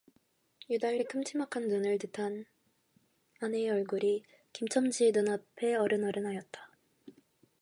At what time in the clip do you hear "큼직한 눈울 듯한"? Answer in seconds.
1.03-2.45